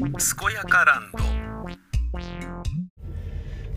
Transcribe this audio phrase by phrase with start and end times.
[0.00, 0.08] 健
[0.54, 1.18] やかランド。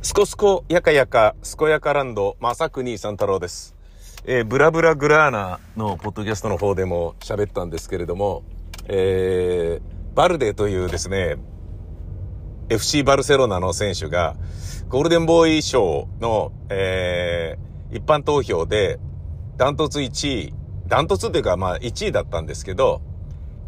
[0.02, 2.38] すこすこやかやか健やかランド。
[2.40, 3.76] 正国三太郎です。
[4.24, 8.44] えー、ブラブラグラーナのポッドキャストの方でも喋ったんですけれども、
[8.86, 11.36] えー、バルデというですね、
[12.70, 14.38] FC バルセロナの選手が、
[14.88, 18.98] ゴールデンボーイ賞の、えー、一般投票で、
[19.58, 20.54] ダントツ1位、
[20.88, 23.02] ダントツっていうかまあ1位だったんですけど、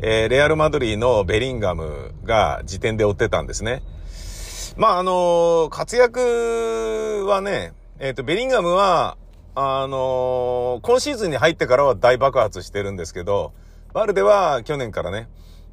[0.08, 3.82] えー、レアル・マドリーのベリンガムが時点で追ってたんですね。
[4.78, 9.18] まああのー、活躍はね、えっ、ー、と、ベリンガムは、
[9.56, 13.54] あの、今シーズンに入ってからは大爆発してるんですけど、
[13.94, 15.28] バルデは去年からね、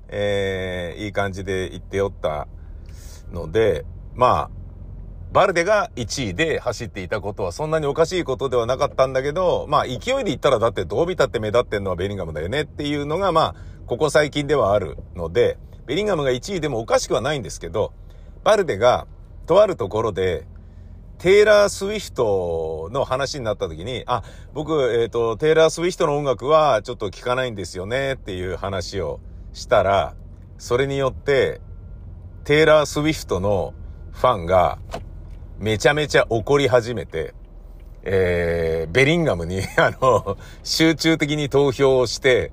[0.09, 2.49] えー、いい感じで行っておった
[3.33, 4.51] ので、まあ、
[5.33, 13.55] バルデが1位で走っていたことはそんなにおかしいことではなかったんだけど、まあ勢いで言ったらだってどう見たって目立ってんのはベリンガムだよねっていうのがまあ、
[13.93, 17.93] ここ最近ではあるので、ベリンガムが1位でもおかしくはないんですけど、
[18.43, 19.07] バルデが
[19.45, 20.47] とあるところで
[21.19, 24.23] テイラー・スウィフトの話になった時に、あ、
[24.55, 29.21] 僕、えっ、ー、と、テイラー・スウィフトの音楽はちょっと聴かないんですよねっていう話を
[29.53, 30.15] したら、
[30.57, 31.61] それによって、
[32.45, 33.75] テイラー・スウィフトの
[34.13, 34.79] ファンが
[35.59, 37.35] めちゃめちゃ怒り始めて、
[38.05, 42.53] えー、ベリンガムに、 あの、集中的に投票をして、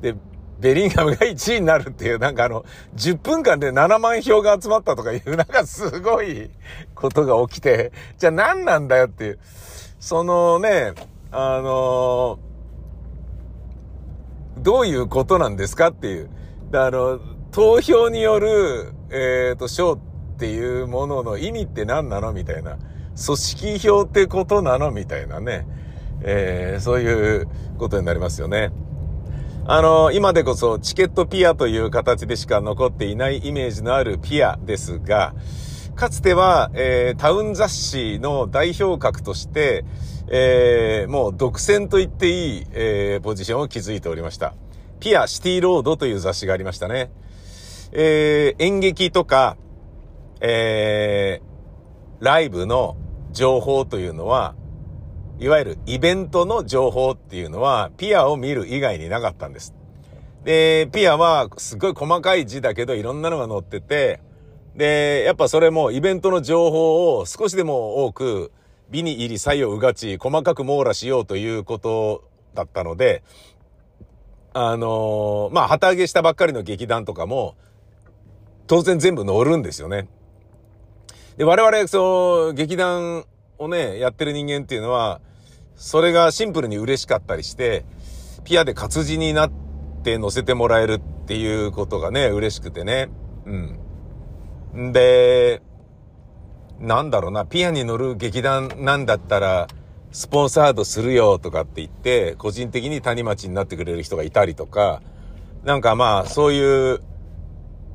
[0.00, 0.14] で、
[0.58, 6.50] ベリンガムが1位になるっていう、なんかあの、10分間で7万票が集まったとかいう、 なんかすごい
[6.94, 9.38] ことが起きて、じゃあ何なんだよっていう。
[9.98, 10.92] そのね、
[11.30, 12.38] あの
[14.58, 16.30] どういうことなんですかっていう。
[16.72, 17.20] あの、
[17.50, 19.98] 投票による、えっ、ー、と、賞っ
[20.38, 22.32] ていうものの意味って何なの？
[22.32, 22.76] みたいな。
[23.24, 24.90] 組織票ってことなの？
[24.90, 25.66] みたいなね。
[26.22, 27.48] えー、そういう
[27.78, 28.70] ことになりますよね。
[29.68, 35.34] あの、今でこそチケットピアという形でしか残っていないイメージのあるピアですが、
[35.96, 39.84] かつては、えー、タウン雑誌の代表格として、
[40.28, 44.54] えー、もう独占と言っていい、えー、ポジションを築いておりました。
[45.00, 47.10] ピアシティロードという雑誌がありましたね。
[47.90, 49.56] えー、演劇とか、
[50.40, 52.96] えー、ライブの
[53.32, 54.54] 情報というのは、
[55.38, 59.74] いわゆるイベントの情報っていうのは、ピアを見る以外になかったんです。
[60.44, 64.20] で、ピアはすごい細かい字だけどいろんなのが載ってて、
[64.76, 68.52] で、やっぱそれもイベントの情報を少しでも多く
[68.90, 72.24] 美に入り作用うがち、細かく網羅しようということ
[72.54, 73.22] だったので、
[74.54, 77.56] あのー、まあ、旗揚げしたばっかりの劇団とかも、
[78.66, 80.08] 当然全部乗るんですよね。
[81.36, 83.26] で、我々、その、劇団
[83.58, 85.20] をね、やってる人間っていうのは、
[85.76, 87.84] それがシンプルに嬉しかったりして、
[88.44, 89.52] ピアで活字になっ
[90.02, 93.08] て乗せてもらえるっていうことがね、嬉しくてね。
[93.44, 94.92] うん。
[94.92, 95.62] で、
[96.78, 99.68] なんだろうな、ピアに乗る劇団なんだったら、
[100.12, 105.02] スポンサードするよとかって言って、個人的に谷町になってくれる人がいたりとか、
[105.64, 107.00] なんかまあ、そういう、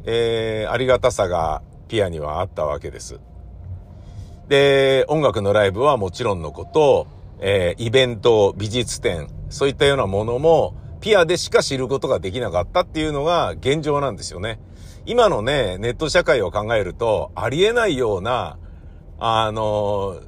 [0.05, 3.19] えー、ありがたさがピアにはあったわけです。
[4.49, 7.07] で、音楽のライブはもちろんのこと、
[7.41, 14.59] えー、イベント、美術展、そういったようなものも、ピアでしか知ることができなかったっていうのが現状なんですよね。
[15.07, 18.57] 今のね、ネット社会を考えると、ありえないような、
[19.17, 20.21] あの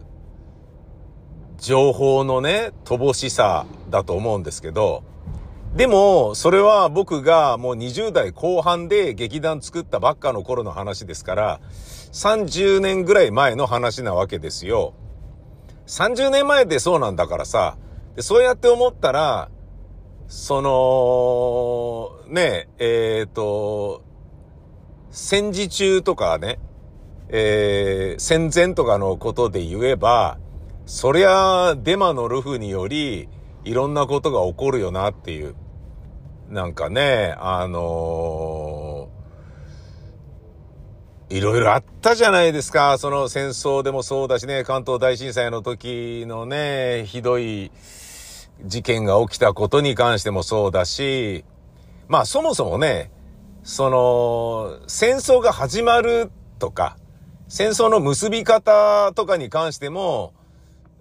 [1.59, 5.03] 情報のね、乏しさだと思うんですけど、
[5.75, 11.61] でも、それは僕がもう20代後半で劇団作ったばっかの頃の話ですから、
[12.11, 14.93] 30年ぐらい前の話なわけですよ。
[15.87, 17.77] 30年前でそうなんだからさ、
[18.15, 19.49] でそうやって思ったら、
[20.27, 20.61] そ
[22.27, 24.03] の、ねえ、えっ、ー、と、
[25.11, 26.59] 戦時中とかね、
[27.29, 30.39] えー、戦前とかのことで言えば、
[30.85, 33.29] そりゃ、デマのルフにより、
[33.63, 35.55] いろんなことが起こるよなっていう。
[36.49, 38.92] なんかね、あのー、
[41.33, 42.99] いろいろあったじゃないですか。
[42.99, 47.71] その戦争でもそうだしね、関東大震災の時のね、ひどい
[48.63, 51.43] 事件が起きたことに関してもそうだし、
[52.07, 53.09] まあそもそもね、
[53.63, 56.97] その、戦争が始まるとか、
[57.47, 60.33] 戦争の結び方とかに関しても、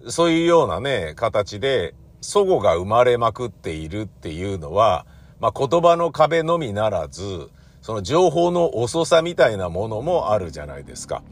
[0.08, 5.04] そういうようなね、形で、祖語が生まれまくっているっていうのは、
[5.40, 7.50] まあ、言葉の壁のみならず、
[7.82, 11.22] その情報の遅さみたいなものもあるじゃないですか。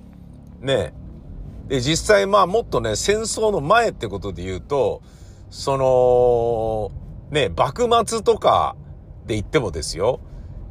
[0.60, 0.92] ね
[1.68, 5.00] で、実際まあもっとね、戦争の前ってことで言うと、
[5.48, 6.90] その、
[7.30, 8.74] ね、幕末とか
[9.26, 10.20] で言ってもですよ、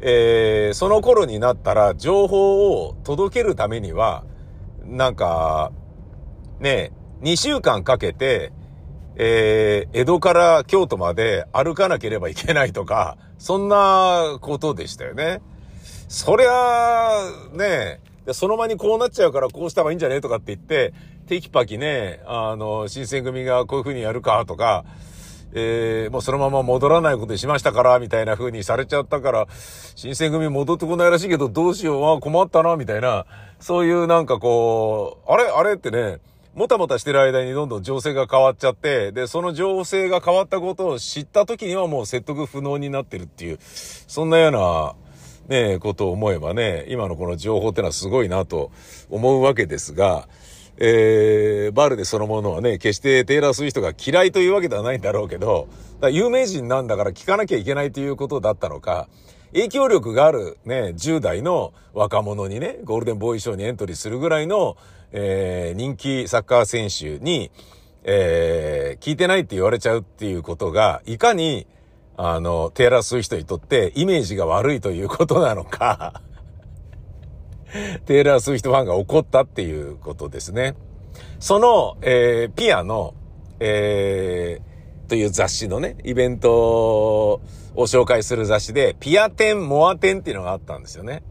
[0.01, 4.25] えー、その頃になったら情報を届けるためには、
[4.83, 5.71] なんか、
[6.59, 6.91] ね、
[7.21, 8.51] 2週間かけて、
[9.15, 15.41] えー、江戸から京都まで歩かなければいけないとか、そんなことでしたよね。
[16.09, 18.01] そりゃあ、ね、
[18.33, 20.91] その場にこうなっちゃうからこうした方がいいんじゃねえとかって言って、
[21.27, 24.85] テキパキね、あの、新選組がこういう風にやるかとか、
[25.53, 29.47] えー、もうそのまま戻らないことにしましたから、みたいな風にされちゃったから、
[29.95, 33.27] 新選組戻ってこないらしいけど、どうしよう、あ困ったな、みたいな、
[33.59, 36.17] そういうなんかこう、あれあれってね、
[36.55, 44.95] もたもたしてる間にどんどん情勢が変わっちゃって、で、その情勢が変わったことを知った時にはもう説得不能になってるっていう、そんなような、
[45.49, 48.71] ねえ、ことを思えばね、今のこの情報ってのはすごいなと
[49.09, 50.29] 思うわけですが、
[50.77, 55.67] えー、バルデそのものはね、決してテイラー・スウィフトが嫌いというわけではないんだろうけど、
[56.11, 59.09] 有名人なんだから聞かなきゃいけないということだったのか、
[59.51, 64.77] 影響力があるね、10代の若者にね、ゴールデンボーイ賞にエントリーするぐらいの、
[65.11, 67.49] えー、人気サッカー選手に、
[68.03, 71.65] えー、聞いてないって言われちゃうっていうことが、いかに、
[72.21, 76.21] あの、テイラー・スウィフトにとってイメージが悪いということなのか
[78.05, 80.75] テイラー・スウィフトファンが怒ったっていうことですね。
[81.39, 83.13] その、えー、ピアの、
[83.61, 87.41] えー、という雑誌のね、イベントを
[87.75, 91.23] 紹介する雑誌で、ピアテン、モアテンっていうのがあったんですよね。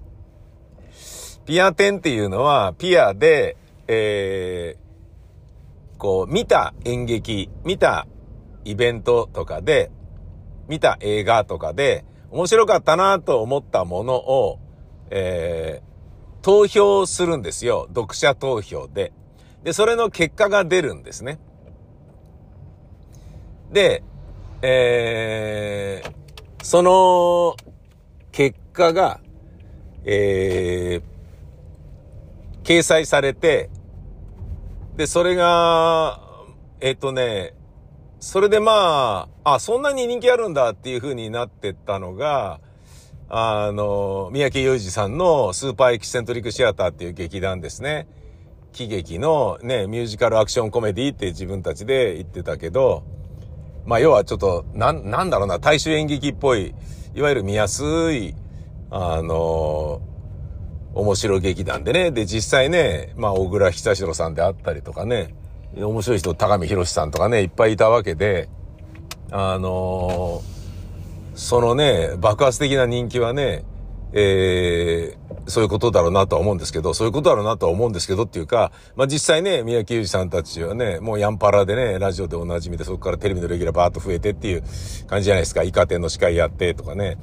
[1.45, 3.59] ピアテンっていうのは、ピアで、
[3.89, 8.07] えー、こう、見た演劇、見た
[8.65, 9.91] イベントとかで、
[10.69, 14.59] 見た映画とかで、面白かったなと思ったものを、
[15.11, 15.83] え
[16.43, 17.87] 投票するんですよ。
[17.89, 19.13] 読者投票で。
[19.65, 21.39] で、それの結果が出るんですね。
[23.73, 24.03] で、
[24.63, 27.57] えー、その
[28.33, 29.21] 結果が、
[30.05, 33.71] えー、掲載されて、
[34.97, 36.21] で、それが、
[36.81, 37.55] えっ、とね、
[38.21, 42.61] それでまあ、あ、そんなに人気あるんだっていう風になってったのが、
[43.29, 48.09] あの、三宅裕二さんのスーパーエキセントリックシアターっていう劇団ですね。
[48.73, 53.05] 喜劇のね、ミュージカルアクションコメディって自分たちで言ってたけど、
[53.87, 56.75] まあ要はちょっと、なん、なんだろうな、大衆演劇っぽい、
[57.15, 58.35] いわゆる見やすい、
[58.91, 60.01] あの、
[60.95, 62.11] 面白劇団でね。
[62.11, 65.35] で、実際ね、まあ小倉久志郎さんであったりとかね、
[65.77, 68.49] 面白い人、高見博さんとかね、いっぱいいたわけで、
[69.31, 70.59] あのー
[71.39, 73.65] そのね、爆発的な人気はね、
[74.13, 84.65] えー、そういうことだろうなとは思うんですけど、そういうことだろうなとは思うんですけどっていうか、まあ実際ね、宮城裕二さんたちはね、もうヤンパラでね、ラジオでおなじみで、そこからテレビのレギュラーバーッと増えてっていう
[85.07, 85.63] 感じじゃないですか。
[85.63, 87.19] イカ天の司会やってとかね。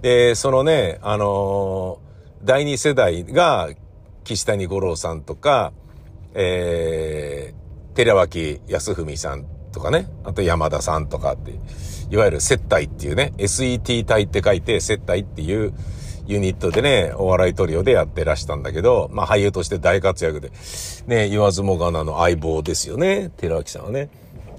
[0.00, 3.70] で、そのね、あのー、第二世代が
[4.22, 5.72] 岸谷五郎さんとか、
[6.34, 7.65] えー、
[7.96, 11.58] 寺脇康文さんとかね、あと山田さんとかって、
[12.10, 15.72] いわゆる接待っていうね、SET 隊って書いて接待っていう
[16.26, 20.52] ユニットでね、お笑いトリオでやってらしたんだけど、まあ俳優として大活躍で、
[21.06, 24.10] ね、言わずもがなの相棒ですよね、寺脇さんはね。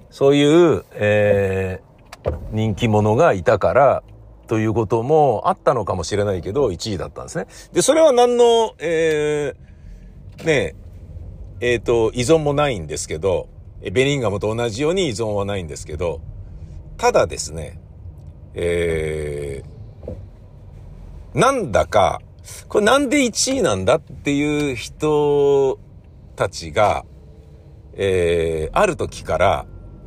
[0.10, 4.04] そういう、えー、人気者がいたから、
[4.48, 7.46] ということもあったのかもしれないけど、1位だったんですね。
[7.74, 10.76] で、それは何の、えー、ね
[11.60, 13.50] え、っ、ー、と、依存もないんですけど、
[13.82, 16.22] ベリンガムと同じように依存はないんですけど、
[16.98, 17.80] ただですね、
[18.54, 22.22] えー、なんだか、
[22.68, 25.80] これなんで1位なんだっていう人
[26.36, 27.06] たちが、
[27.94, 29.66] えー、ある時から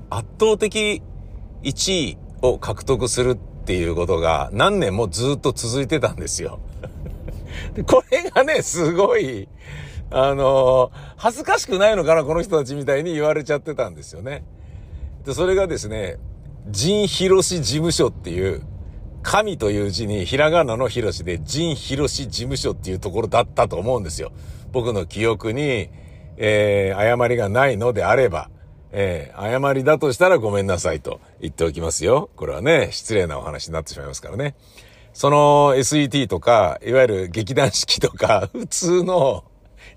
[0.08, 1.02] 圧倒的
[1.62, 6.60] 1位を獲得するっていうことが何年もずっと続いてたんですよ。
[7.86, 9.48] これがね、すごい、
[10.10, 14.44] あの恥ずかしくないのかな、この人たちみたいに言われちゃってたんですよね。
[15.24, 16.18] で、それがですね、
[16.68, 18.62] 陣広事務所っていう、
[19.22, 24.32] 神という字にひらがなの広しで陣広事務所っていうところだったと思うんですよ。
[24.72, 25.90] 僕の記憶に、
[26.36, 28.50] えー、誤りがないのであれば、
[28.92, 32.30] えー、誤りだとしたらごめんなさいと言っておきますよ。
[32.36, 34.54] これはね、失礼なお話になってしまいますからね。
[35.12, 39.44] その SET とか、いわゆる劇団四季とか、普通の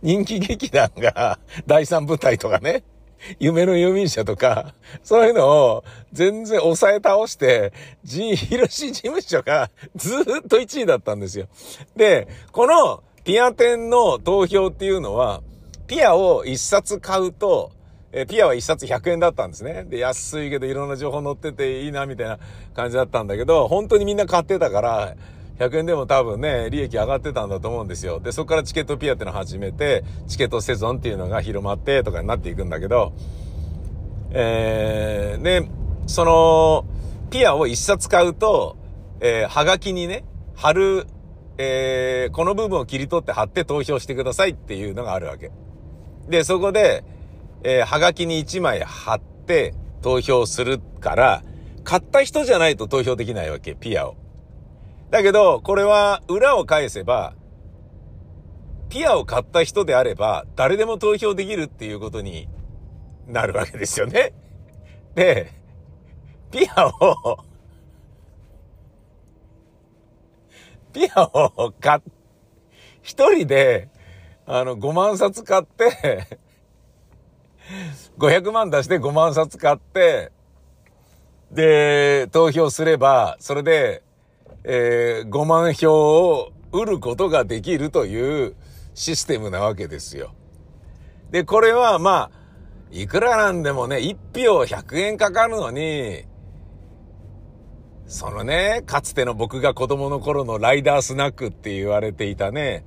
[0.03, 2.83] 人気劇団が 第三舞台とかね、
[3.39, 7.71] 夢の郵便者とか、そういうのを全然抑え倒して、
[8.03, 11.47] G 広し事務所がずっと1位だったんですよ。
[11.95, 15.41] で、このピア店の投票っていうのは、
[15.87, 17.71] ピアを1冊買うと、
[18.11, 19.85] えピアは1冊100円だったんですね。
[19.85, 22.39] で、安いけどいろんな情報載ってていいなみたいな
[22.75, 25.15] 感じだったんだけど、本当にみんな買ってたから、
[25.59, 28.19] 100円でも多分ね、利益上がってたんだと思うんですよ。
[28.19, 33.13] で、そこからチケットピアってのを始めて、チケットセゾンっていうのが広まってとかになっていくんだけど、
[34.31, 35.69] えー、で、
[36.07, 36.85] その、
[37.29, 38.77] ピアを一冊買うと、
[39.19, 41.07] えー、はがきにね、貼る、
[41.59, 45.51] えー、この部分を切り取って貼って投票してくださいっていうのがあるわけ。
[46.27, 47.03] で、そこで、
[47.63, 51.43] えー、はがきに1枚貼って投票するから、
[51.83, 54.15] 買った人じゃないと投票できないわけ、ピアを。
[55.13, 57.35] だけど、これは裏を返せば、
[58.89, 62.49] ピアを買った人であれば、誰でも投票できるっていうことに
[63.27, 64.33] なるわけですよね。
[65.13, 65.51] で、
[66.49, 67.43] ピアを
[70.93, 72.01] ピアを買っ、
[73.03, 73.89] 一人で、
[74.47, 76.27] あの、5万冊買って
[78.17, 80.31] 500万出して5万冊買って、
[81.51, 84.01] で、投票すれば、それで、
[84.63, 88.55] えー、5万票を売ることができるという
[88.93, 90.33] システムなわけですよ。
[91.31, 92.43] で、これはまあ、
[92.91, 96.25] いくらなんでもね、1票100円かかるのに、
[98.05, 102.85] そのね、かつての僕が子供の頃のライダースナックって言われていたね、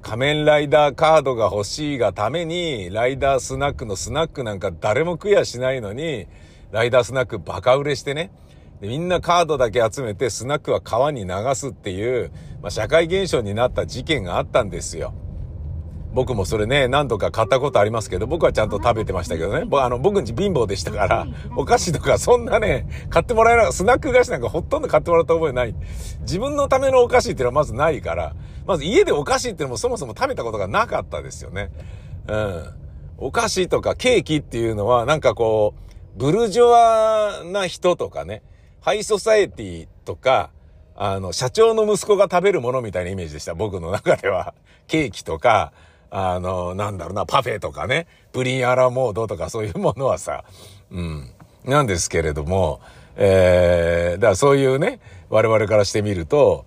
[0.00, 6.26] 仮面ライダーカードが欲しいがために、ライダースナックのスナックなんか誰も食やしないのに、
[6.70, 8.32] ライダースナックバカ売れしてね、
[8.82, 15.14] でみんなカードだけ集めてスナックは川に流すっていう、まあ、社会現象になった事件があったんですよ。
[16.12, 19.64] 僕もそれね、何度か買ったことありますけど、僕はちゃんと食べてましたけどね。
[19.66, 25.76] 僕、あの、僕んち貧乏でしたから、お菓子とかそんなね、買ってもらえなかった、スナック菓子なんかほとんど買ってもらった覚えない。
[26.22, 28.34] 自分のためのお菓子っていうのはまずないから、
[28.66, 31.70] まず家でお菓子っていうのもそもそも食べたことがなかったですよね。
[32.26, 32.64] うん。
[33.16, 35.74] お菓子とかケーキっていうのは、なんかこ
[36.16, 38.42] う、ブルジョワな人とかね、
[38.82, 40.50] ハイソサエティとか、
[40.96, 43.54] あの、社長の息子が食べるものみたいなイメージでした。
[43.54, 44.54] 僕の中では。
[44.88, 45.72] ケーキとか、
[46.10, 50.42] あの、なんだろうな、パフェとかね、プリンアラモードとかそういうものはさ、
[50.90, 51.30] うん。
[51.64, 52.80] なんですけれども、
[53.14, 54.98] えー、だからそういうね、
[55.30, 56.64] 我々からしてみると、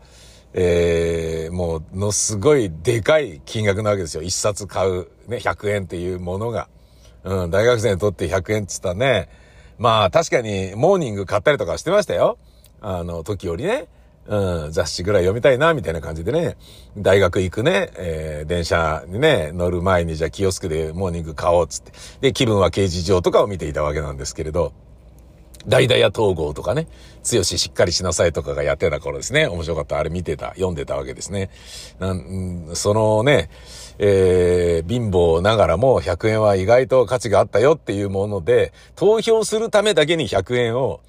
[0.53, 4.23] えー、もう、のすごいでかい金額なわけですよ。
[4.23, 6.69] 一冊買う、ね、100円っていうものが。
[7.25, 9.29] うん、大学生にとって100円って言ったらね、
[9.77, 12.37] まあ確かにモーニング買ったりとかしてましたよ。
[12.81, 13.87] あの、時よりね。
[14.27, 16.57] うん、雑誌ぐらい読みたいな、みたいな感じでね、
[16.97, 21.91] 大学行くね、えー、電車にね、乗る前にじゃあキオスクでモーニング買おうっつって。
[22.21, 24.73] で、気分は刑事上とかを見ていたわけなんですけれど、
[25.67, 26.87] 代々や統合とかね、
[27.23, 29.47] 強ししっかりしなさいとかがやってた頃ですね。
[29.47, 29.97] 面白かった。
[29.97, 31.49] あれ見てた、読んでたわけですね。
[31.99, 33.49] なん、そのね、
[33.97, 41.01] えー、貧乏ながらも100円は意外と価値があったよっていうもので、投票するためだけに100円を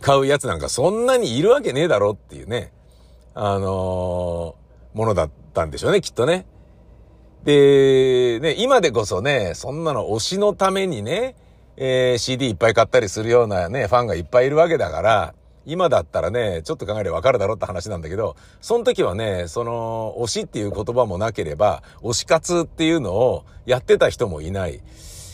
[0.00, 2.72] 買うやつなんかそんなにいるわけねえだろっていうね、
[3.34, 6.46] あのー、ものだったんでしょうね、きっとね。
[7.44, 11.36] で、ね、今でこそね、そんなの推しのためにね、
[11.76, 15.34] えー、CD いっぱい買ったりするようなね、ファンがいっぱいいるわけだから、
[15.66, 24.80] 今だったらね、ちょっと考えればわかるだろうって話なんだけど、その時はね、その、推しっていう言葉もなければ、推し活っていうのをやってた人もいない。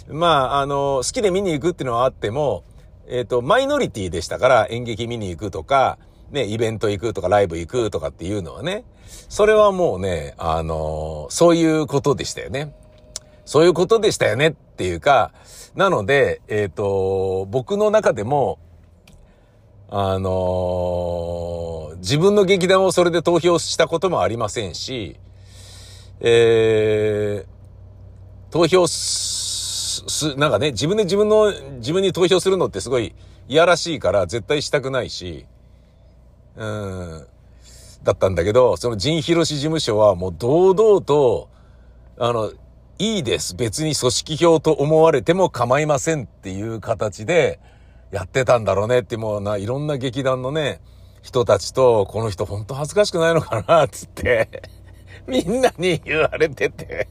[0.09, 2.65] まあ、あの、好きで見に行くっていうのはあっても、
[3.07, 5.99] えっ、ー、と、マイノリティでしたから、演劇見に行くとか、
[6.31, 8.85] ね、イベント行くとか、ライブ行くとかっていうのはね、
[9.29, 12.73] それはもうね、あの、そういうことでしたよね。
[13.45, 15.33] そういうことでしたよねっていうか、
[15.75, 18.59] なので、えっ、ー、と、僕の中でも、
[19.93, 25.17] あのー、自分の劇団をそれで投票したこともありませんし、
[26.21, 33.17] えー、投票す、なんかね、自分で自分の、自分に投票するのってすごい
[33.49, 35.47] いやらしいから絶対したくないし、
[36.55, 37.27] うん、
[38.05, 41.49] だったんだけど、その陣広事務所はもう堂々と、
[42.17, 42.53] あの、
[43.01, 43.57] いいです。
[43.57, 47.59] 別に組織票と思われても構いませんっていう形で
[48.11, 50.81] やってたんだろうねってもうな、いろんな劇団のね、
[51.23, 54.63] 人たちと、この人ほんと恥ずかしくないのかな、つって、
[55.27, 57.09] みんなに言われてて。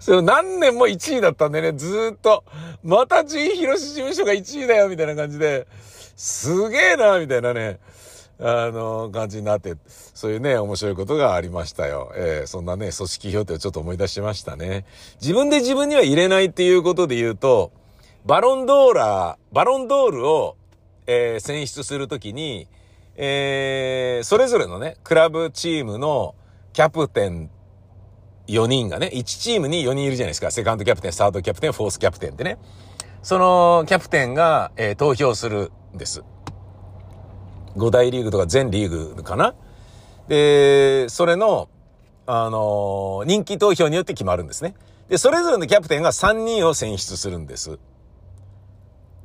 [0.00, 2.42] それ何年も1位だったんでね、ずっと。
[2.82, 5.68] また G 広事務所が1位だよ、みたいな感じで。
[6.16, 7.78] すげえな、みたいなね。
[8.40, 12.10] あの、感じになって、そういうね、面白いことがありましたよ。
[12.16, 14.86] えー、そんなね、組織票ってちょっと思い出しましたね。
[15.20, 17.70] 自分で自分には入れないっていうことで言うと、
[18.26, 20.56] バロンドーラー、バロンドールを、
[21.06, 22.68] えー、選出するときに、
[23.16, 26.34] えー、それぞれのね、クラブチームの
[26.72, 27.50] キャプテン
[28.46, 30.50] 4人がね、1チームに4人いるじゃないですか。
[30.50, 32.58] セカンドキャプテン、サードキャプテン、フォースキャプテンってね。
[33.22, 36.22] そのキャプテンが、えー、投票するんです。
[37.76, 39.54] 5大リーグとか全リーグかな
[40.28, 41.68] で、それの、
[42.26, 44.74] あのー、人気投票によって決まるんですね。
[45.08, 47.78] で、それぞれのキャプテンが3人を選出するんです。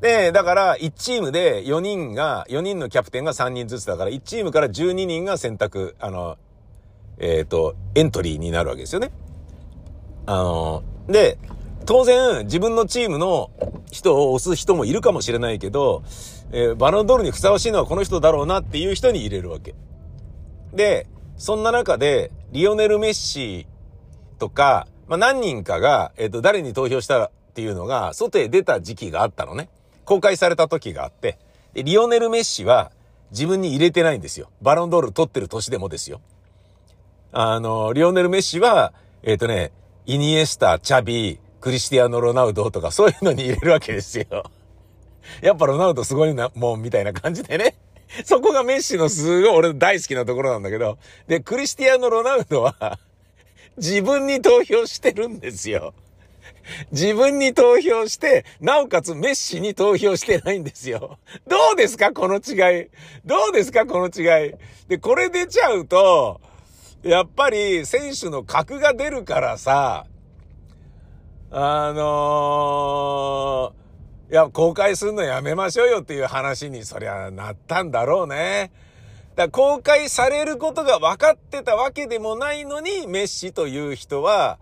[0.05, 6.37] で、だから、1チームで4人が、4人のキャプテンが3人ずつだから、1チームから12人が選択、あの、
[7.17, 9.09] えっ、ー、と、エントリーになるわけですよね。
[10.27, 11.39] あの、で、
[11.87, 13.49] 当然、自分のチームの
[13.91, 16.03] 人を押す人もいるかもしれないけど、
[16.51, 19.73] えー、バロンドールにふさわしいのはこの人だろうなっていう人に入れるわけ。
[20.71, 23.65] で、そんな中で、リオネル・メッシ
[24.37, 29.69] とか、まあ、何人かが、えっ、ー、と、誰に投票したっていうのが、外へ出た時期があったのね。
[30.05, 31.37] 公開された時があって、
[31.73, 32.91] で、リオネル・メッシは
[33.31, 34.49] 自分に入れてないんですよ。
[34.61, 36.21] バロンドール取ってる年でもですよ。
[37.31, 38.93] あの、リオネル・メッシは、
[39.23, 39.71] えっ、ー、とね、
[40.05, 44.25] イニエスタ、チャビ、クリスティアーノ・ロナウドとかそういうのに入れるわけですよ。
[45.41, 47.75] やっぱロナウドすごいな、もん、みたいな感じでね。
[48.23, 50.97] そこがメッシのすごい俺大好きなところなんだけど。
[51.27, 52.99] で、クリスティアーノ・ロナウドは
[53.77, 55.93] 自分に投票してるんですよ。
[56.91, 61.19] 自分に投票して、なおかつメッシに投票してないんですよ。
[61.47, 62.87] どうですかこの違い？
[63.25, 64.53] どうですかこの違い？
[64.87, 66.41] で、これ出ちゃうと、
[67.03, 70.05] やっぱり選手の格が出るからさ、
[71.51, 78.71] あのー、いや、公開するのやめましょうよっていう話にそりゃなったんだろうね。
[79.35, 84.57] だ公開されることが分かってたわけでもないのに、メッシという人は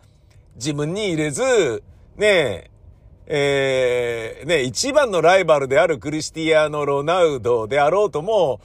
[0.56, 1.82] 自分に入れず、
[2.18, 2.70] ねえ、
[3.26, 8.62] えー、ね、一番のライバルであるクリスティアーノ・ロナウドであろうとも、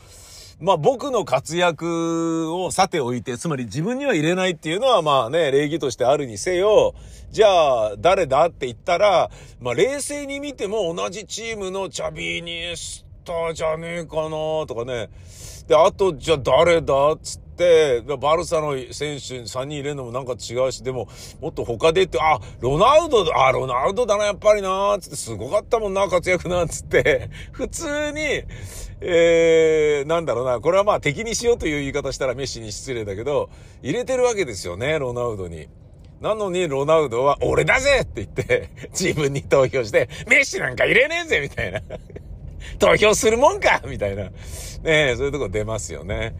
[0.61, 6.95] まあ僕の活躍をさておいて、つまり自分には入れないっていうのはまあね、礼儀としてあるにせよ、
[7.31, 14.31] じゃあ誰だって言ったら、まあ冷静に見ても同じチームのチャビーニエスタじゃねえかな
[14.67, 15.09] とかね。
[15.67, 17.48] で、あとじゃあ誰だっつって、、
[18.19, 21.09] バルサの選手に3人入れるのもなんか違うし、でも、
[21.41, 28.43] もっと他でって、あ、ロナウドだ、あ、ロナウドだな、やっぱりな、つって、すごかったもんな、活躍な、つって、 普通に、
[29.01, 33.51] えー、なんだろうな、これはまあ敵にしようという言い方したらメッシに失礼だけど、
[33.83, 35.69] 入れてるわけですよね、ロナウドに。
[36.21, 41.81] なのに、ロナウドは、俺だぜって言って、自分に投票して、メッシなんか入れねえぜみたいな。
[42.79, 44.31] 投票するもんかみたいな。
[44.83, 46.35] ねそういうとこ出ますよね。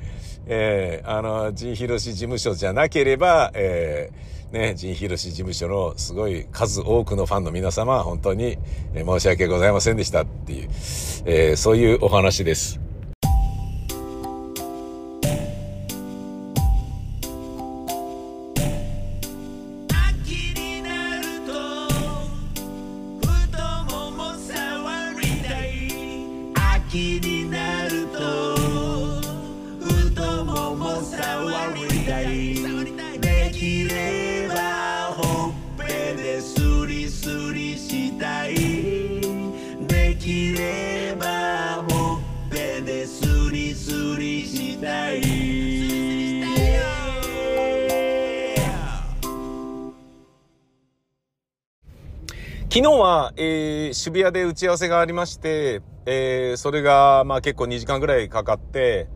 [0.49, 8.57] えー、あの、ジンヒロシ事務所じゃなければ、えー、ね、ジンヒロシ事務所のすごい数多くのファンの皆様、本当に、
[8.95, 10.69] 申し訳ございませんでしたっていう、
[11.27, 12.88] えー、そういうお話です。
[52.71, 59.09] 昨日は、えー、渋谷で打ち合わせがありまして、えー、それが、まあ結構2時間ぐらいかかって、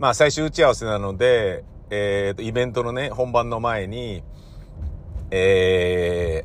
[0.00, 4.24] まあ最終打ち合わせなので、えー、イベントのね、本番の前に、
[5.30, 6.44] え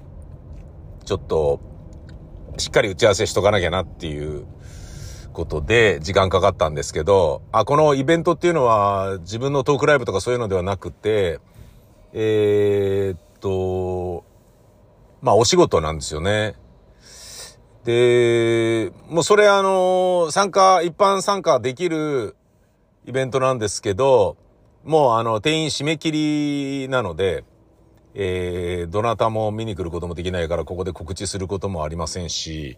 [1.00, 1.62] ー、ちょっと、
[2.58, 4.46] しっかり打ち合わせしとかなきゃなっていう
[5.34, 11.40] ことで、時間かかったんですけど、あ、このイベントっていうのは、自分のトークライブとかそういうのではなくて、
[12.14, 14.30] えー、っと、
[15.22, 16.56] まあお仕事なんですよね。
[17.84, 22.36] で、もうそれあの、参加、一般参加できる
[23.06, 24.38] イベントなんですけど、
[24.84, 27.44] もうあの、定員締め切りなので、
[28.14, 32.78] えー、どなたも見に来ることもできないから、ここで告知することもありませんし、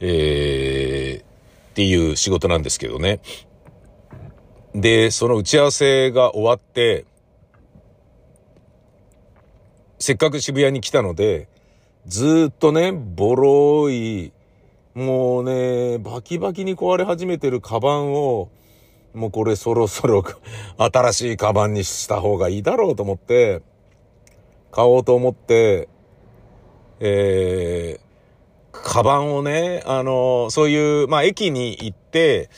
[0.00, 3.20] えー、っていう仕事なんですけどね。
[4.74, 7.04] で、その打ち合わせが終わって、
[10.00, 11.46] せっかく渋谷に来たので、
[12.06, 14.32] ずっとね、ボロい、
[14.94, 18.48] もうね、バキバキに壊れ始めてるカバンを、
[19.12, 20.24] もうこれそろそろ
[20.78, 23.60] 新しいカバンにした方がいいだろうと思って、
[24.70, 25.90] 買おうと思って、
[27.00, 28.10] えー、
[28.72, 32.48] カバンをね、あの、そういう、まあ、駅に行って、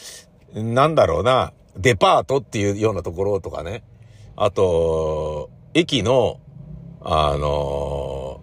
[0.55, 3.83] なんだろうな、デパートっていうようなところとかね、
[4.37, 6.38] あと、駅の、
[7.05, 8.41] あの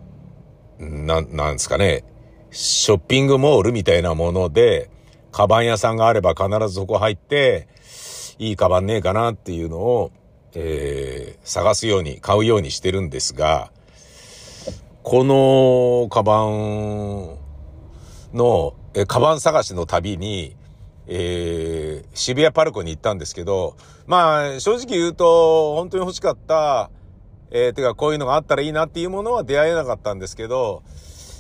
[0.80, 2.04] なん、なんですかね、
[2.52, 4.90] ショッピングモールみたいなもので、
[5.32, 7.68] カバン屋さんがあれば必ずそこ入って、
[8.40, 10.12] いいカバンねえかなっていうのを、
[10.54, 13.72] えー、探すように、買うようにしてるんですが、
[15.04, 17.38] このカバン
[18.34, 20.56] の、えカバン探しの旅に、
[21.08, 23.76] えー、渋谷パルコに行ったんですけど、
[24.08, 26.90] まあ、正直言うと、本当に欲しかった、
[27.52, 30.84] えー、てかこういうのがあったらいいなっていうものは出会えなかったんですけど、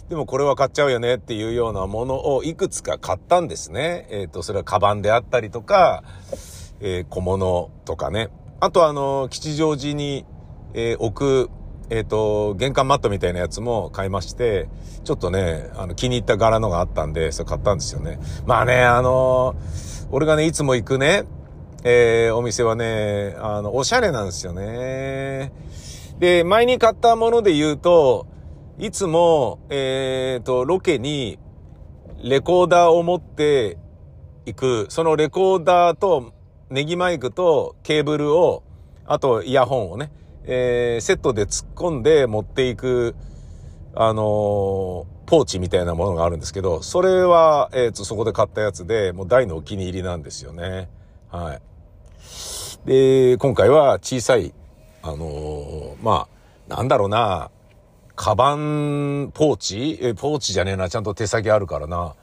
[0.10, 4.08] でもこれは買っちゃうよねっていうようなものをいくつか買ったんですね。
[4.10, 6.04] えっ、ー、と、それはカバンであったりとか、
[6.80, 8.30] えー、小物とかね。
[8.60, 10.26] あとあの、吉祥寺に、
[10.74, 11.50] えー、置く、
[11.92, 14.68] えっ、と、玄関マットみたいなやつも買いまして、
[15.04, 18.20] ちょっとね、あの、気に入った柄のがあったんで、それ買ったんですよね。
[18.48, 19.56] まあね、あの
[20.12, 21.24] 俺がね、いつも行くね、
[21.84, 25.52] えー、お店はね、あの、おしゃれなんですよね。
[26.20, 28.28] で、前に買ったもので言うと、
[28.78, 31.40] いつも、えっ、ー、と、ロケに
[32.22, 33.78] レコーダーを持って
[34.46, 36.34] いく、そのレコーダーと
[36.70, 38.64] ネギマイクとケーブルを、
[39.06, 40.12] あとイヤホンをね、
[40.44, 43.16] えー、セットで突っ込んで持っていく、
[43.96, 44.26] あのー、
[45.26, 50.90] ポーチみたいなものがあるんですけど、それは、えっ、ー、と、そこで買ったやつで、もう大のお気に入りなんですよね。
[51.30, 51.62] はい。
[52.86, 54.54] で、今回は小さい、
[55.02, 56.28] あのま
[56.70, 57.52] あ、なんだろうな、
[58.16, 60.00] カバン、ポーチ？
[60.02, 60.90] え、ポーチじゃねえな。
[60.90, 62.16] ちゃんと手先あるからな。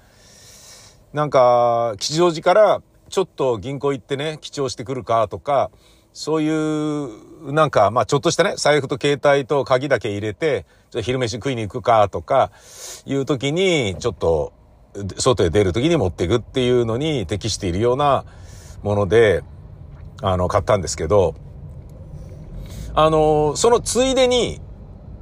[1.15, 5.71] なんか、吉祥寺からちょっと銀行行ってね、記帳してくるかとか、
[6.13, 12.51] そういう、なんか、まあちょっとしたね、財布と携帯と鍵だけ入れて、じゃ昼飯食いに行くかとか、
[13.07, 14.53] いう時に、ちょっと、
[15.17, 18.25] 外へ出る時に持っていくっていうのに適しているような
[18.83, 19.43] もので、
[20.23, 21.35] あの、買ったんですけど、
[22.99, 24.59] あの、そのついでに、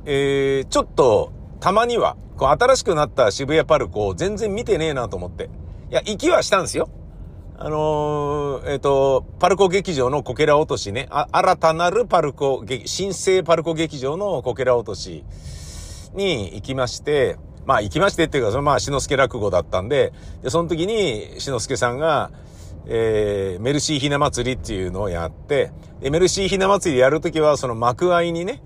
[0.06, 5.50] えー、ちょっと、たまには、こう、新しくなった渋谷パルコを全然見てねえなと思って。
[5.90, 6.88] いや、行きはしたんですよ。
[7.58, 15.24] あのー、えっ、ー、と、パルコ劇場のこけら落としね、あ、新たなるパルコ、新生パルコ劇場のこけら落とし
[16.14, 22.30] に行きまして、まあ行きましてっていうか、そのまあ、篠介落語だったんで、で、その時に、篠介さんが、
[22.86, 28.62] えー、メルシーひな祭りっていうのをやって、メルシーひな祭りやるときは、その幕合にね、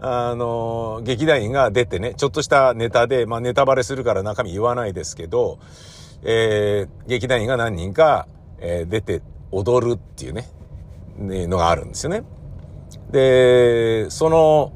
[0.00, 5.58] あの、劇団員が出てね、ちょっとしたネタで、まあネタバレするから中身言わないですけど、
[6.22, 8.26] えー、劇団員が何人か、
[8.58, 10.48] えー、出て踊るっていうね、
[11.16, 12.24] ね、のがあるんですよね。
[13.10, 14.72] で、その、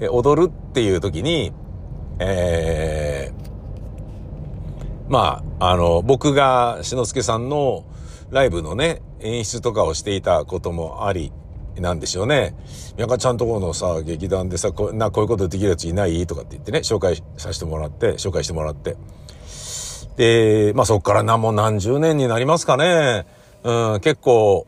[0.00, 1.52] え踊るっていう時に、
[2.20, 7.84] えー、まあ、あの、僕が篠介さんの
[8.30, 11.32] ライブのね、演出とかをしていたこともあり、
[11.78, 12.56] なんでしょうね。
[12.96, 16.26] 宮川ちゃんとこのさ、劇団でさ、こなこういうことできるやついない？
[16.26, 18.96] とかって言ってね、紹介させてもらって、紹介してもらって。
[20.16, 23.26] で、まあそっから何も何十年になりますかね。
[23.62, 24.66] うん、結構、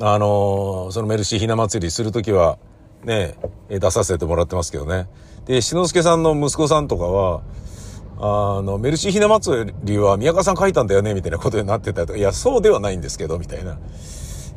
[0.00, 2.58] あのー、そのメルシーひな祭りするときは、
[3.04, 3.36] ね、
[3.68, 5.08] 出させてもらってますけどね。
[5.46, 7.42] で、篠之助さんの息子さんとかは、
[8.18, 13.78] あの、メルシーひな祭りは宮川さん書いたんだよね、みたいなことになってたりとか、いや、そうではないんですけど、みたいな、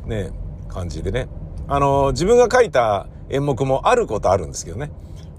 [0.06, 0.30] ね、
[0.68, 1.28] 感じでね。
[1.68, 4.90] あの、自分が書いた演目もあることあるんですけどね。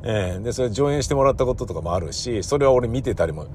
[0.04, 3.48] えー、で、それ上演してもらったこととかもあるし、それは俺見てたりも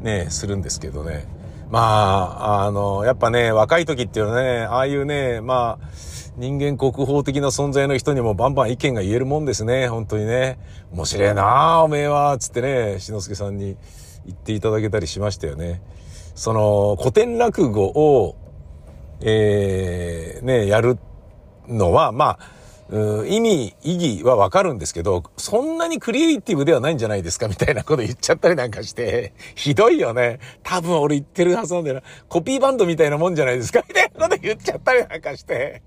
[0.00, 1.26] ね、するんですけどね。
[1.70, 5.88] まあ、あの、やっぱね、若い時っていうのはね、ああいうね、まあ、
[6.36, 10.58] 人間国宝的な存在の人にもバンバン意見が言えるもんですね、本当にね。
[10.92, 13.76] 面白いなおめえは、つってね、篠介さんに
[14.26, 15.80] 言っていただけたりしましたよね。
[16.34, 18.36] その、古典落語を、
[19.20, 20.98] えー、ね、やる
[21.68, 22.56] のは、まあ、
[23.26, 30.38] 意味、意義はわかるんですけど、そんなにクリエイティブではないんじゃないですかみたいなこと言っちゃったりなんかして、 ひどいよね。
[30.62, 32.02] 多分俺言ってるはずなんだよな。
[32.28, 35.82] コピーバンドみたいなもんじゃないですかみたいなこと言っちゃったりなんかして、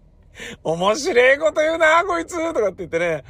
[0.63, 3.23] 面白いこと言うな、こいつとかって言ってね、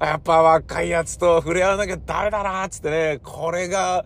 [0.00, 4.04] やっぱ若いやつと触れ合わなきゃダメだな、つってね、これが、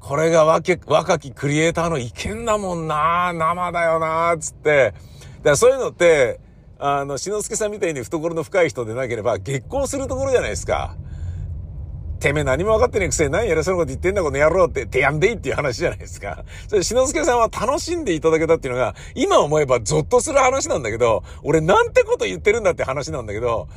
[0.00, 4.94] これが若きクリエイターの意見だもんな、生だよな、つって。
[5.38, 6.40] だからそういうのって、
[6.78, 10.96] あの、篠介さんみたいに懐の深い人でなければ、激高するところじゃないですか。
[12.20, 16.44] てめえ何も分かってねえくせに何やらそうなこと言ってんだこの野郎って、てやんでいいっていう話じゃないですか。
[16.68, 23.68] それ、篠介さんは楽しんでいただけたっていうのが、今思えばゾッとする話なんだけど、俺なんてこと言ってるんだって話なんだけど、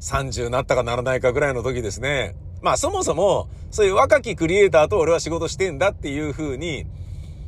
[0.00, 2.34] 30なったかならないかぐらいの時ですね。
[2.62, 6.86] まあそもそも、そういう若きクリエイターと俺は仕事してんだっていう風に、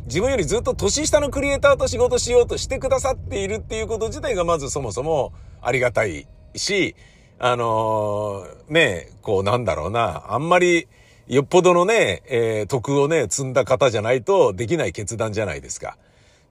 [0.07, 6.94] 自分よりずっと年下のクリエイターと仕事しようとしてくださっているっていうこと自体がまずそもそもありがたいし、
[7.38, 10.88] あのー、ね、こうなんだろうな、あんまり
[11.27, 15.96] よっぽどのね、えー、徳をね、積んだ方じゃないとできない決断じゃないですか。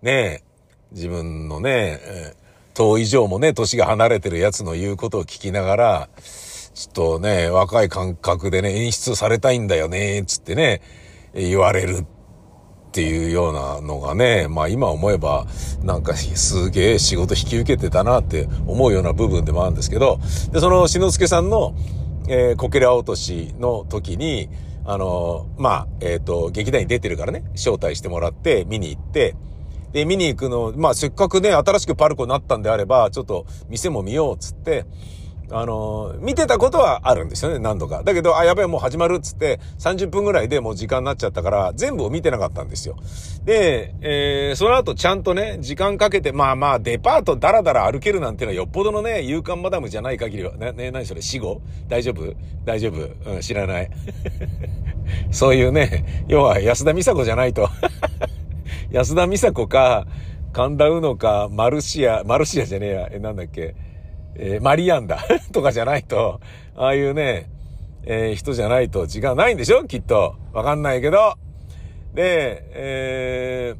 [0.02, 0.44] ね
[0.92, 2.34] 自分のね、
[2.74, 6.10] 党以上もね、年が離れてるやつの言うことを聞きながら、
[6.74, 10.82] ちょっとね、若い感覚でね、演出されたいんだよね、つってね、
[11.36, 12.06] 言われるっ
[12.92, 15.46] ていうようなのがね、まあ今思えば、
[15.84, 20.20] なんかすげえ仕事引き受けてたなって思うような部分でもあるんですけど、
[20.52, 21.76] で、その篠介さんの、
[22.28, 24.50] えー、こけら落としの時に、
[24.86, 29.36] あのー、まあ、えっ、ー、と、劇団に出てるからね、招待してもらって見に行って、
[29.92, 34.86] で、見に行くの、まあ、せっかくね、新しくパルコになったんであれば、ちょっと店も見ようっつって、
[35.50, 38.04] あの、見てたことはあるんですよね、何度か。
[38.04, 42.98] だけど、あ、やべえ、もう始まるっつって、30分ぐらいでもう時間になっちゃったから、全部を見てなかったんですよ。
[43.44, 51.62] で、えー、その後ちゃんとね、時間かけて、まあまあ、デパートダラダラ歩けるなんてのはよっぽどのね、勇敢マダムじゃない限りは、ね、ね、何それ、死後？
[51.88, 52.34] 大丈夫？
[52.66, 53.32] 大丈夫？
[53.32, 53.90] うん、知らない。
[55.32, 57.70] そういうね、要は安田美沙子じゃないと
[58.92, 60.06] 安田美沙子か、
[60.54, 63.76] 神田うのか、マルシア、マルシアじゃねえや、え、なんだっけ、
[64.36, 65.20] えー、マリアンダ
[65.52, 66.40] とかじゃないと、
[66.76, 67.50] ああいうね、
[68.06, 69.86] えー、人じゃないと時間ないんでしょ？
[69.86, 70.36] きっと。
[70.54, 71.36] わかんないけど。
[72.14, 73.78] で、えー、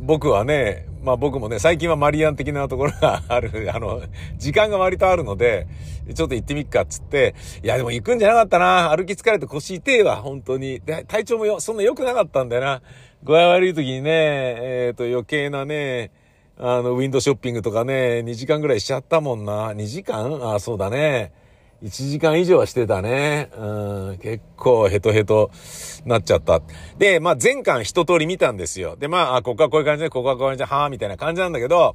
[0.00, 4.02] 僕はね、まあ僕もね、最近はマリアン的なところが ある、あの、
[4.36, 5.66] 時間が割とあるので、
[6.14, 8.94] ちょっと行ってみっかっつって、いやでも行くんじゃなかったな。
[8.96, 10.80] 歩き疲れて腰痛えわ、本当に。
[10.80, 12.82] で、体調もよ、そんな良くなかったんだよな。
[13.22, 16.10] 具合悪い時にね、えっ、ー、と余計なね、
[16.60, 19.72] あの、ウィンドショッピングとかね、2時間ぐらいしちゃったもんな。
[19.72, 20.40] 2時間？
[20.54, 21.32] あ、そうだね。
[21.84, 23.48] 1時間以上はしてたね。
[23.56, 25.52] うん、結構ヘトヘト
[26.04, 26.60] なっちゃった。
[26.98, 28.96] で、まあ前巻一通り見たんですよ。
[28.96, 31.94] で、まあ、あ、ここはこういう感じで、ここはこういう感じで、はぁ、みたいな感じなんだけど、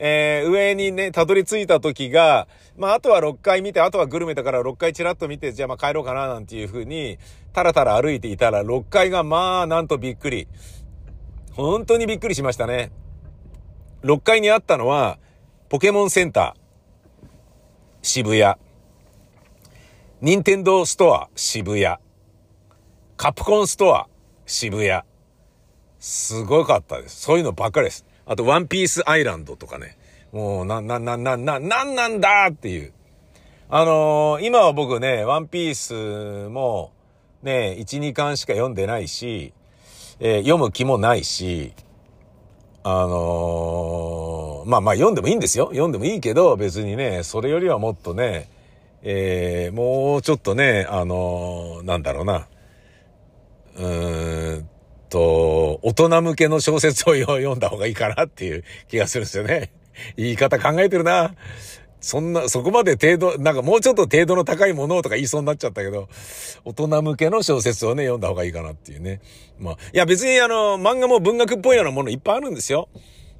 [0.00, 7.18] えー、上にね、たどり着いた時が、まあ、あとは6回見て、あとはグルメだから6回チラッと見て、じゃあまあ帰ろうかな、なんていう風に、
[7.52, 10.48] たらたら歩いていたら、6回がまあ、なんとびっくり。
[11.52, 12.90] 本当にびっくりしましたね。
[14.02, 15.18] 6階にあったのは、
[15.68, 17.26] ポケモンセンター、
[18.02, 18.54] 渋谷。
[20.22, 21.96] 任天堂ストア、渋谷。
[23.16, 24.08] カプコンストア、
[24.46, 25.02] 渋谷。
[25.98, 27.20] すごかったです。
[27.20, 28.06] そういうのばっかりです。
[28.24, 29.98] あと、ワンピースアイランドとかね。
[30.32, 32.92] もう、な、な、な、な、な、なんなんだっていう。
[33.68, 36.92] あのー、今は僕ね、ワンピースも、
[37.42, 39.52] ね、1、2巻しか読んでないし、
[40.20, 41.72] えー、読む気もないし、
[42.82, 45.66] あのー、まあまあ読んでもいいんですよ。
[45.70, 48.48] 読んでもいいけど、別にね、それよりはもっとね、
[49.02, 52.46] えー、もうちょっとね、あのー、なんだろうな、
[53.76, 54.68] うーん
[55.10, 59.70] と、大人向けの小説を 読んだ方がいいかなっていう気がするんですよね。
[60.16, 61.34] 言い方考えてるな。
[62.00, 66.08] そんな、そこまで程度、なんかもうちょっと程度の高いものとか言いそうになっちゃったけど、
[66.64, 69.20] 大人向けの小説をね、読んだ方がいいかなっていうね。
[69.58, 72.88] まあ、いや別にあの、漫画も文学っぽいようなものいっぱいあるんですよ。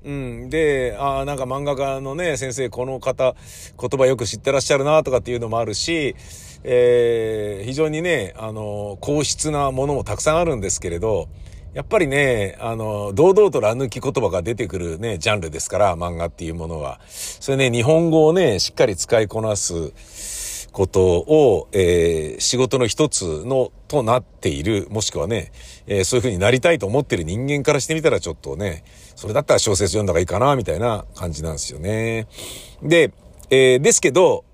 [0.04, 0.50] うん。
[0.50, 3.34] で、ああ、なんか漫画家のね、先生、この方、
[3.78, 6.16] 言葉よく知ってらっしゃるなとかっていうのもあるし、
[6.62, 11.28] えー、非常にね、あの、硬質なものもたくさんあるんですけれど、
[11.72, 17.00] やっぱりね、あの、堂々とら抜き言葉が出てくるね、ジャンルですから、漫画っていうものは。
[17.06, 19.92] それね、日本語をね、しっかり使いこなす
[20.72, 25.52] ことを、えー、仕事の一つの、となっている、もしくはね、
[25.86, 28.82] えー、そういう風になりたいと思ってる人間からしてみたらちょっとね、
[29.14, 32.26] それだったら小説読んだ方がいいかな、みたいな感じなんですよね。
[32.82, 33.12] で、
[33.48, 34.44] えー、ですけど、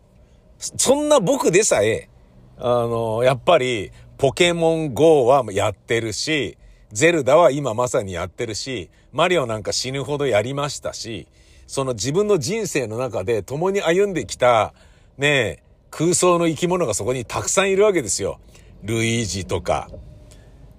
[0.59, 2.11] そんな僕でさえ、
[2.59, 6.57] あの、やっぱり、ポケモン GO はやってるし、
[6.93, 11.27] ゼルダは今まさにやってるし、マリオなんか死ぬほどやりましたし、
[11.67, 14.73] その自分の人生の中で共に歩んできた、
[15.19, 18.39] ね空想の生き物がそこにたくさんいるわけですよ。
[18.83, 19.89] ルイージとか、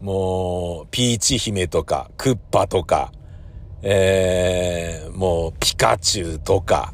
[0.02, 3.12] もう、ピーチ姫とか、クッパとか、
[3.82, 6.94] えー、もう、ピカチュウとか、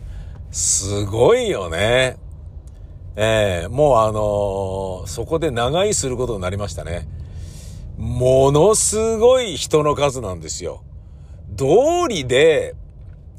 [0.52, 2.18] すごいよね。
[3.16, 7.08] えー、もうあのー、そこで長居することになりましたね。
[8.04, 10.84] ものすごい人の数なんですよ。
[11.56, 11.66] 通
[12.10, 12.76] りで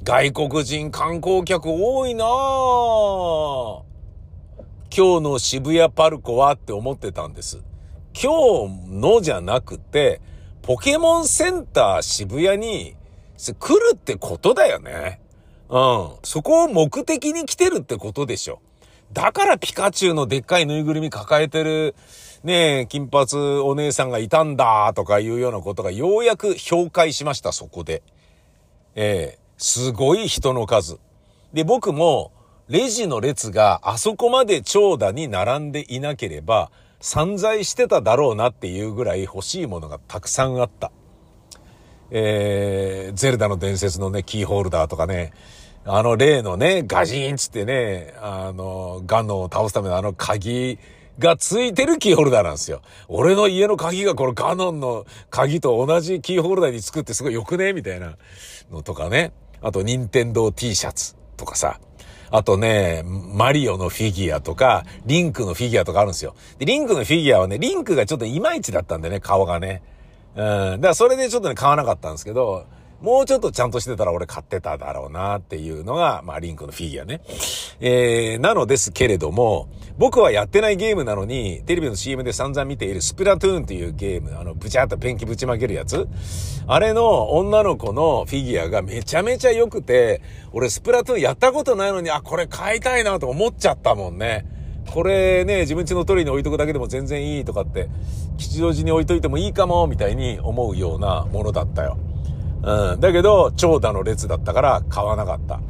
[0.03, 3.83] 外国人観光客多いなぁ。
[4.90, 7.62] 今日の渋谷パルコはって思ってたんです。
[8.14, 10.22] 今日のじゃなくて、
[10.62, 12.96] ポケモンセンター渋谷に
[13.59, 15.20] 来るってことだよね。
[15.68, 16.09] うん。
[16.22, 18.62] そこを目的に来てるってことでしょ。
[19.14, 21.94] だからピカチュウのでっかいぬいぐるみ抱えてる
[22.42, 28.03] ねえ、金髪お姉さんがいたんだとかいうようなことがようやく評価しました、そこで。
[28.94, 30.98] ええすごい人の数。
[31.55, 32.33] で、僕も、
[32.68, 40.90] レジの列があそこまで長蛇に並んでいなければ、散財してただろうなっていうぐらい欲しいものがたくさんあった。
[42.11, 45.33] えー、ゼルダの伝説のね、キーホルダーとかね、
[45.86, 50.78] あの例のね、ガジーンつってね、あの、ガンノを倒すためのあの鍵
[51.18, 52.80] がついてるキーホルダーなんですよ。
[53.06, 58.16] 俺の家の鍵がこのガノンの鍵と同じキーホルダーに作ってすごい良くねみたいな
[58.70, 59.32] のとかね。
[59.60, 61.78] あと、ニンテンドー T シャツとかさ。
[62.30, 66.34] あとね、マリオのフィギュアとか、リンクのフィギュアとかあるんですよ。
[66.58, 69.82] で、リンクのフィギュアはね、リンクがちょっといまいちだったんでね、顔がね。
[70.34, 70.42] うん。
[70.42, 72.66] だからそれでちょっとね、買わなかったんですけど、
[73.04, 77.20] もうちょっとちゃんとしてたら俺買ってただろうなっていうのが、まあリンクのフィギュアね。
[77.78, 86.08] えー、なのですけれども、僕はやってないゲームなのに、テレビの CM で散々見ているスプラトゥーンっていうゲーム、あの、ブチャーとペンキぶちまけるやつ
[86.66, 90.22] あれの女の子のフィギュアがめちゃめちゃ良くて、
[90.54, 94.46] 俺スプラトゥーンやったことないのに、あ、これ買いたいなと思っちゃったもんね。
[94.90, 97.90] これね、自分家の通りに置いとくだけでも全然いいとかって、
[98.38, 101.98] 吉祥寺に置いといてもいいかも、みたいに思うようなものだったよ。
[102.64, 103.00] うん。
[103.00, 105.61] だけど、長蛇の列だったから買わなかった。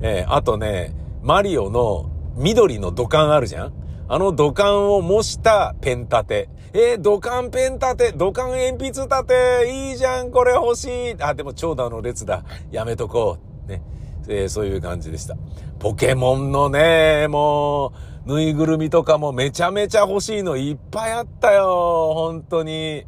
[0.00, 3.72] えー、あとね、マリオの緑の土管あるじゃん？
[4.08, 6.48] あの土管を模したペン立て。
[6.74, 11.16] えー、土管ペン立て、土管鉛筆立て、いいじゃん、これ欲しい。
[11.22, 12.44] あ、でも長蛇の列だ。
[12.70, 13.70] やめとこう。
[13.70, 13.82] ね。
[14.26, 15.36] えー、そういう感じでした。
[15.78, 17.92] ポケモンのね、も
[18.26, 22.12] う、ぬいぐるみとかもめちゃめちゃ欲しいのいっぱいあったよ。
[22.14, 23.04] 本当に。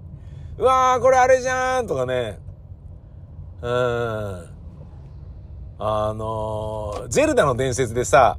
[0.59, 2.39] うわー、これあれじゃんとかね。
[3.65, 4.51] うん。
[5.79, 8.39] あのゼルダの伝説でさ、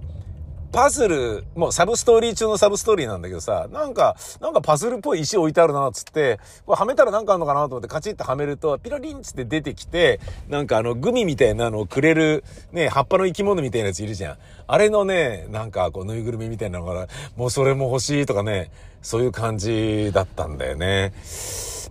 [0.71, 14.37] パズル、もうサブストーリー中のサブストーリーなんだけどさ、なんか、なんかパズルっぽい石置いてあるな、つって、これはめたらなんかあんのかなと思ってカチッとはめると、ピロリンつって出てきて、なんかあの、グミみたいなのをくれる、ね、葉っぱの生き物みたいなやついるじゃん。
[14.67, 18.69] あれのね、なんかこう、ぬいぐるみみたいなのから、もうそれも欲しいとかね、
[19.01, 21.13] そういう感じだったんだよね。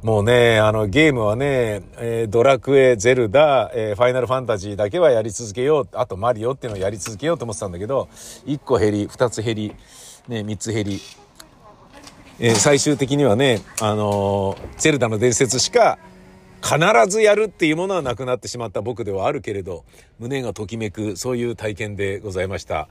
[0.05, 5.88] もうね、あの、ゲームはね、えー、ドラクエ、ゼルダ、えー、ファイナルファンタジーだけはやり続けよう。
[5.95, 8.11] あとマリオっていうのをやり続けようと思ってたんだけど、
[8.45, 9.75] 1個減り、2つ減り、
[10.29, 11.01] ね、3つ減り。
[12.38, 15.99] えー、最終的にはね、あのゼルダの伝説しか
[16.62, 19.87] 必ずやるっていうものはなくなってしまった僕ではあるけれど、
[20.19, 22.90] 胸がときめく、そういう体験でございました。